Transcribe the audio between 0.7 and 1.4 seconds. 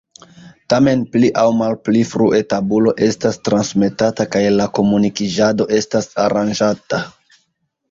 Tamen pli